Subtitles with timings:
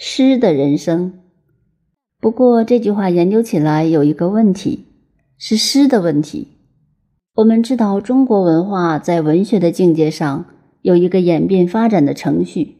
[0.00, 1.12] 诗的人生。
[2.20, 4.84] 不过这句话研究起来有一个问题，
[5.36, 6.46] 是诗的问题。
[7.34, 10.46] 我们知道中国文化在文学的境界上
[10.82, 12.76] 有一个演变发展的程序，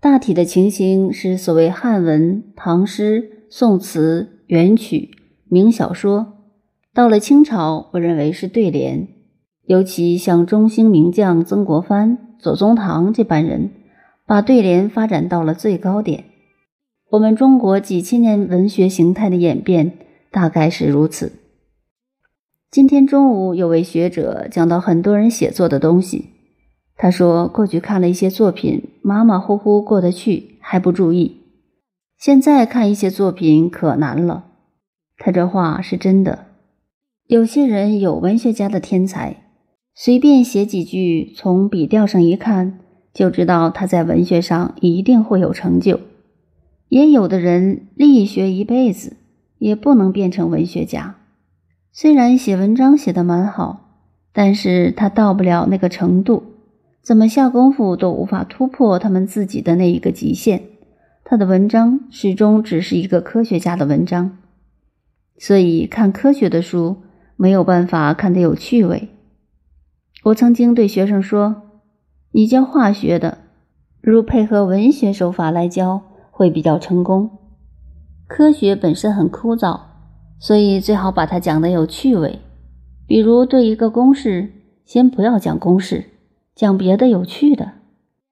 [0.00, 5.10] 大体的情形是所谓汉文、唐诗、宋词、元曲、
[5.48, 6.32] 明小说。
[6.92, 9.06] 到了清朝，我认为是对联，
[9.66, 13.70] 尤其像中兴名将曾国藩、左宗棠这般人。
[14.26, 16.24] 把对联发展到了最高点。
[17.10, 19.98] 我们中国几千年文学形态的演变
[20.30, 21.32] 大概是如此。
[22.70, 26.30] 今天中午有位学者讲到很多人写作的东西，
[26.96, 31.36] 他说过去看了一些作品，马马虎虎过得去，还不注意；
[32.18, 34.46] 现在看一些作品可难了。
[35.18, 36.46] 他这话是真的。
[37.28, 39.44] 有些人有文学家的天才，
[39.94, 42.80] 随便写几句，从笔调上一看。
[43.14, 46.00] 就知道他在文学上一定会有成就。
[46.88, 49.16] 也有的人力学一辈子
[49.58, 51.14] 也不能变成文学家，
[51.92, 53.88] 虽然写文章写得蛮好，
[54.32, 56.42] 但是他到不了那个程度，
[57.02, 60.62] 怎么下功夫都无法突破他们自己的那一个极限。
[61.24, 64.38] 他的文章始终只是一个科学家的文章，
[65.38, 66.96] 所以看科学的书
[67.36, 69.08] 没有办法看得有趣味。
[70.24, 71.62] 我曾经对学生说。
[72.36, 73.38] 你教化学的，
[74.00, 77.30] 如配合文学手法来教，会比较成功。
[78.26, 79.82] 科学本身很枯燥，
[80.40, 82.40] 所以最好把它讲得有趣味。
[83.06, 84.50] 比如对一个公式，
[84.84, 86.06] 先不要讲公式，
[86.56, 87.74] 讲别的有趣的，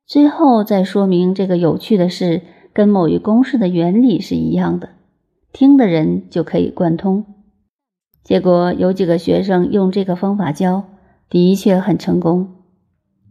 [0.05, 2.42] 最后再说明这个有趣的事
[2.73, 4.89] 跟某一公式的原理是一样的，
[5.53, 7.25] 听的人就可以贯通。
[8.25, 10.83] 结果有几个学生用这个方法教，
[11.30, 12.48] 的确很成功。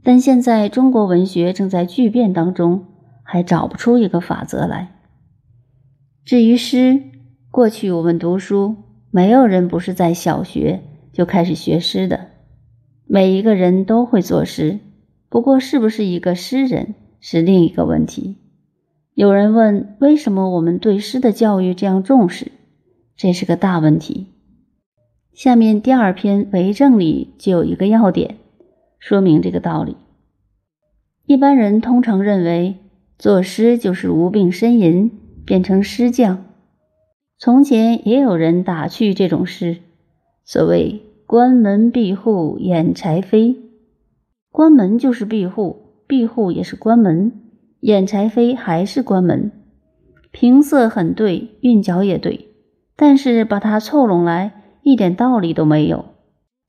[0.04, 2.86] 但现在中国文学正在巨变当中，
[3.24, 5.00] 还找不出一个法则来。
[6.26, 7.02] 至于诗，
[7.50, 8.76] 过去我们读书，
[9.12, 10.82] 没有人不是在小学
[11.12, 12.28] 就开始学诗的，
[13.06, 14.80] 每一个人都会作诗。
[15.30, 18.38] 不过，是不是一个诗人是另一个问题。
[19.14, 22.52] 有人问，为什么我们对诗的教育这样重视？
[23.16, 24.28] 这是个大问题。
[25.34, 28.38] 下面第二篇为政里就有一个要点。
[29.02, 29.98] 说明这个道理。
[31.26, 32.78] 一般人通常认为，
[33.18, 35.12] 作诗就是无病呻吟，
[35.44, 36.46] 变成诗匠。
[37.40, 39.78] 从前也有人打趣这种诗，
[40.46, 43.56] 所谓“关门闭户掩柴扉”，
[44.52, 47.32] 关门就是闭户，闭户也是关门，
[47.80, 49.52] 掩柴扉还是关门。
[50.32, 52.50] 平仄很对，韵脚也对，
[52.96, 56.06] 但是把它凑拢来，一点道理都没有。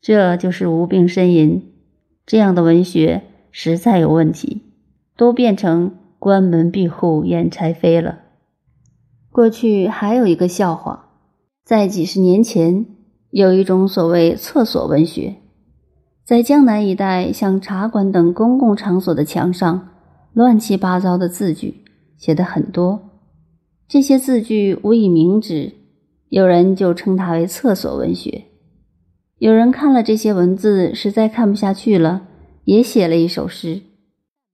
[0.01, 1.72] 这就是无病呻吟。
[2.25, 4.63] 这样的文学实在有问题，
[5.17, 8.21] 都变成关门闭户掩柴扉了。
[9.31, 11.11] 过去还有一个笑话，
[11.65, 12.87] 在几十年前，
[13.31, 15.37] 有一种所谓厕所文学，
[16.25, 19.89] 在江南一带，像茶馆等公共场所的墙上，
[20.33, 21.83] 乱七八糟的字句
[22.17, 23.11] 写的很多，
[23.89, 25.73] 这些字句无以明指，
[26.29, 28.45] 有人就称它为厕所文学。
[29.43, 32.29] 有人看了这些文字，实在看不下去了，
[32.63, 33.83] 也写了一首诗。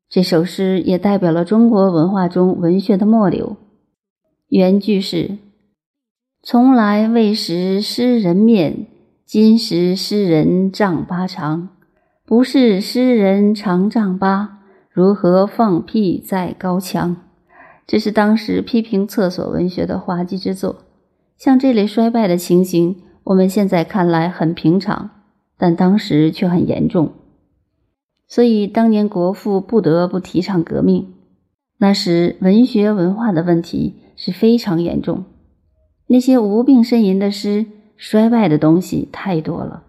[0.08, 3.58] 这首诗也代表了中国文化中文学的末流。
[4.48, 5.36] 原句是
[6.42, 8.86] ：“从来未识诗人面，
[9.26, 11.68] 今识诗人丈八长。
[12.24, 14.60] 不是诗人长丈八，
[14.90, 17.14] 如何放屁在高墙？”
[17.86, 20.76] 这是当时批评厕所文学的滑稽之作。
[21.36, 23.02] 像这类衰败的情形。
[23.28, 25.10] 我们现在看来很平常，
[25.58, 27.12] 但当时却很严重。
[28.26, 31.12] 所以当年国父不得不提倡革命。
[31.76, 35.24] 那时文学文化的问题是非常严重，
[36.06, 37.66] 那些无病呻吟的诗，
[37.98, 39.82] 衰败的东西太多了。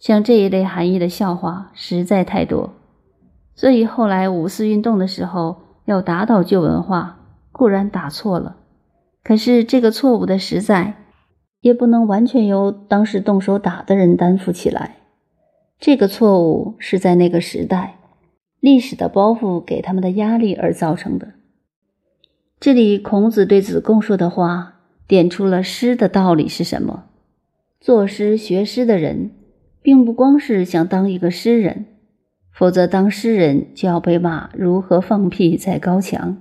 [0.00, 2.74] 像这一类含义的笑话实在太多。
[3.54, 7.20] 所以后来五四运动的时候要打倒旧文化，
[7.52, 8.56] 固然打错了，
[9.22, 11.05] 可是这个错误的实在。
[11.66, 14.98] 也不能完全由当时动手打的人担负起来，
[15.80, 17.98] 这个错误是在那个时代
[18.60, 21.32] 历史的包袱给他们的压力而造成的。
[22.60, 24.74] 这里孔子对子贡说的话，
[25.08, 27.06] 点出了诗的道理是什么。
[27.80, 29.32] 作诗学诗的人，
[29.82, 31.86] 并不光是想当一个诗人，
[32.52, 36.40] 否则当诗人就要被骂如何放屁在高墙。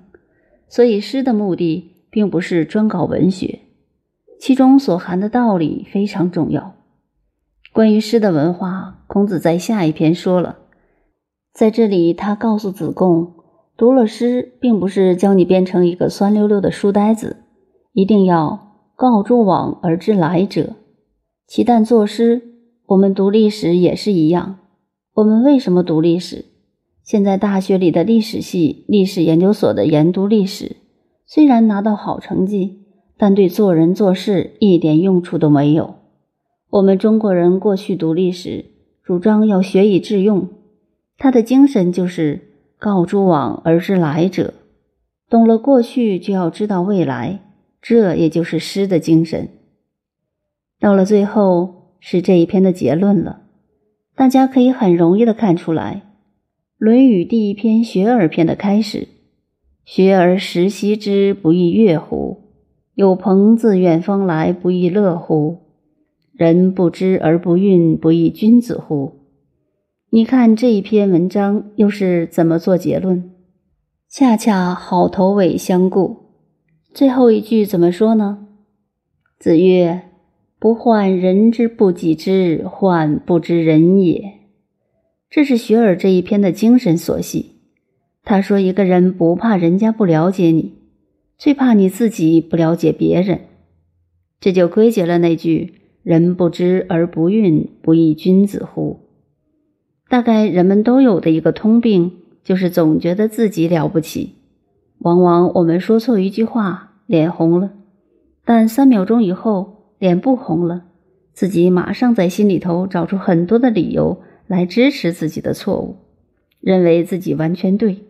[0.68, 3.62] 所以诗的目的，并不是专搞文学。
[4.40, 6.74] 其中所含的道理非常重要。
[7.74, 10.58] 关于诗的文化，孔子在下一篇说了，
[11.54, 13.34] 在这里他告诉子贡，
[13.76, 17.44] 读了诗，并不是教你变成一个酸溜溜的书呆子，
[17.92, 20.76] 一定要告诸往而知来者。
[21.48, 22.42] 其但作诗，
[22.88, 24.60] 我们读历史也是一样。
[25.16, 26.46] 我们为什么读历史？
[27.04, 30.78] 现在大学里的历史系、历史研究所的研读历史，
[31.26, 32.85] 虽然拿到好成绩，
[33.18, 35.96] 但对做人做事一点用处都没有。
[36.70, 38.66] 我们中国人过去读历史，
[39.04, 40.50] 主张要学以致用，
[41.18, 42.42] 他的精神就是
[42.78, 44.54] 告诸往而知来者，
[45.30, 47.40] 懂了过去就要知道未来，
[47.82, 49.50] 这也就是诗的精神。
[50.80, 53.44] 到了最后是这一篇的结论了，
[54.16, 56.02] 大家可以很容易的看出来，
[56.78, 59.08] 《论语》第一篇《学而》篇的开始
[59.86, 62.45] ：“学而时习之，不亦乐乎？
[62.96, 65.60] 有朋自远方来，不亦乐乎？”
[66.34, 69.20] 人不知而不愠，不亦君子乎？
[70.10, 73.32] 你看这一篇文章又是怎么做结论？
[74.10, 76.18] 恰恰好头尾相顾。
[76.94, 78.48] 最后一句怎么说呢？
[79.38, 80.04] 子曰
[80.60, 84.34] ：“不患人之不己知，患不知人也。”
[85.30, 87.60] 这是学而这一篇的精神所系。
[88.24, 90.75] 他说，一个人不怕人家不了解你，
[91.38, 93.42] 最怕你自己不了解别人。
[94.40, 95.82] 这就归结了那句。
[96.04, 99.00] 人不知而不愠，不亦君子乎？
[100.08, 102.12] 大概人们都有的一个通病，
[102.44, 104.36] 就是总觉得自己了不起。
[105.00, 107.72] 往往我们说错一句话，脸红了，
[108.46, 110.86] 但三秒钟以后脸不红了，
[111.34, 115.96] 自己马上在心里头找出很多的理由来支持自己的错误，
[116.60, 118.04] 认为自己完全对。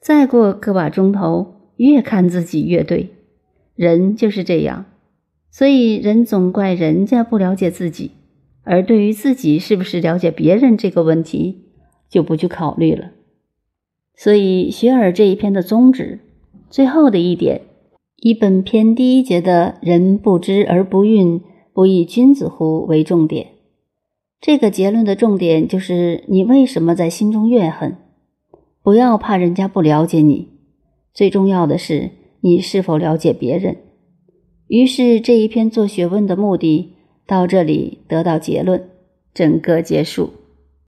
[0.00, 3.10] 再过个把钟头，越看自己越对。
[3.74, 4.86] 人就是这样。
[5.50, 8.12] 所以，人总怪人家不了解自己，
[8.62, 11.64] 而对于自己是不是了解别人这个问题，
[12.08, 13.10] 就不去考虑了。
[14.14, 16.20] 所以，学而这一篇的宗旨，
[16.68, 17.62] 最后的一点，
[18.18, 21.40] 以本篇第一节的“人不知而不愠，
[21.72, 23.48] 不亦君子乎”为重点。
[24.40, 27.96] 这个结论的重点就是：你为什么在心中怨恨？
[28.82, 30.48] 不要怕人家不了解你，
[31.12, 32.10] 最重要的是
[32.40, 33.76] 你是否了解别人。
[34.68, 36.94] 于是这一篇做学问的目的
[37.26, 38.88] 到这里得到结论，
[39.34, 40.30] 整个结束。